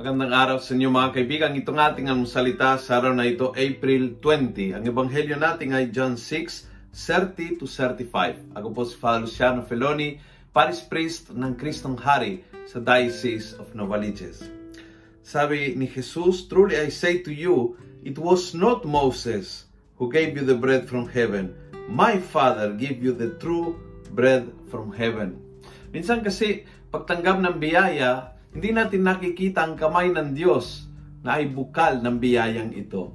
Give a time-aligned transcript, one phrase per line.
[0.00, 1.52] Magandang araw sa inyo mga kaibigan.
[1.52, 4.80] Ito ng ating ang salita sa araw na ito, April 20.
[4.80, 8.56] Ang ebanghelyo natin ay John 6, 30 to 35.
[8.56, 10.16] Ako po si Father Luciano Feloni,
[10.56, 14.40] Paris Priest ng Kristong Hari sa Diocese of Novaliches.
[15.20, 19.68] Sabi ni Jesus, Truly I say to you, it was not Moses
[20.00, 21.52] who gave you the bread from heaven.
[21.92, 23.76] My Father gave you the true
[24.16, 25.36] bread from heaven.
[25.92, 30.90] Minsan kasi, pagtanggap ng biyaya, hindi natin nakikita ang kamay ng Diyos
[31.22, 33.14] na ay bukal ng biyayang ito.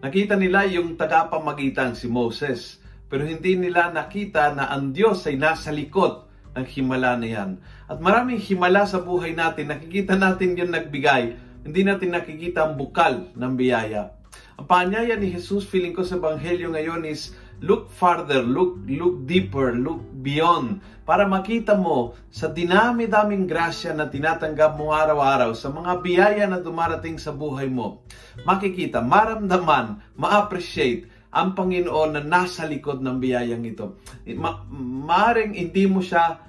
[0.00, 2.78] Nakita nila yung tagapamagitan si Moses,
[3.10, 7.50] pero hindi nila nakita na ang Diyos ay nasa likod ng himala na yan.
[7.90, 11.34] At maraming himala sa buhay natin, nakikita natin yung nagbigay,
[11.66, 14.14] hindi natin nakikita ang bukal ng biyaya.
[14.54, 19.76] Ang paanyaya ni Jesus, feeling ko sa Ebanghelyo ngayon is, look farther, look, look deeper,
[19.76, 26.44] look beyond, para makita mo sa dinami-daming grasya na tinatanggap mo araw-araw, sa mga biyaya
[26.48, 28.04] na dumarating sa buhay mo,
[28.48, 34.02] makikita, maramdaman, ma-appreciate ang Panginoon na nasa likod ng biyayang ito.
[34.34, 34.66] Ma-
[35.06, 36.42] maring hindi mo siya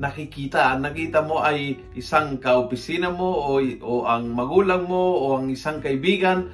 [0.00, 0.72] nakikita.
[0.80, 6.48] Nakita mo ay isang kaopisina mo o, o ang magulang mo o ang isang kaibigan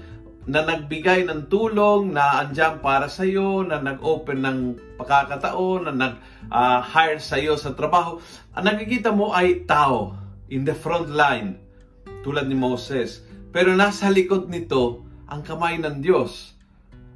[0.46, 4.58] na nagbigay ng tulong, na andyan para sa iyo, na nag-open ng
[4.94, 8.22] pakakataon, na nag-hire uh, sa iyo sa trabaho.
[8.54, 10.14] Ang nakikita mo ay tao
[10.46, 11.58] in the front line,
[12.22, 13.26] tulad ni Moses.
[13.50, 16.54] Pero nasa likod nito ang kamay ng Diyos.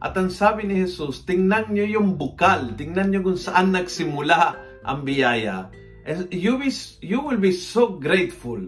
[0.03, 5.06] At ang sabi ni Jesus, tingnan niyo yung bukal, tingnan niyo kung saan nagsimula ang
[5.06, 5.70] biyaya.
[6.03, 6.73] And you, be,
[7.05, 8.58] you will be so grateful.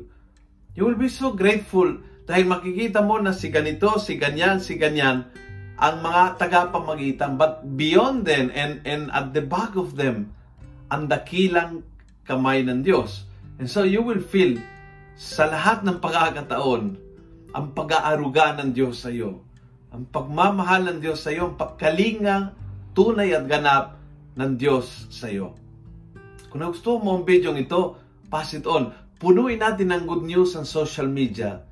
[0.79, 5.27] You will be so grateful dahil makikita mo na si ganito, si ganyan, si ganyan,
[5.75, 7.35] ang mga tagapamagitan.
[7.35, 10.31] But beyond them and, and at the back of them,
[10.87, 11.83] ang dakilang
[12.23, 13.27] kamay ng Diyos.
[13.59, 14.55] And so you will feel
[15.19, 16.83] sa lahat ng pagkakataon,
[17.53, 19.45] ang pag-aaruga ng Diyos sa iyo.
[19.93, 22.55] Ang pagmamahal ng Diyos sa iyo, ang pagkalinga,
[22.97, 23.99] tunay at ganap
[24.39, 25.59] ng Diyos sa iyo.
[26.49, 27.99] Kung gusto mo ang video ito,
[28.33, 28.95] pass it on.
[29.21, 31.72] Punuin natin ng good news ang social media